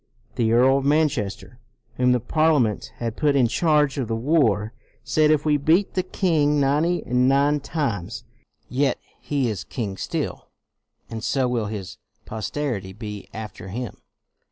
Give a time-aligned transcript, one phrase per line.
[0.33, 1.59] The Earl of Manchester,
[1.97, 6.01] whom the Parliament had put in charge of the war, said," If we beat the
[6.01, 8.23] king ninety and nine times,
[8.67, 10.47] yet he is king still,
[11.07, 13.97] and so will his posterity be after him."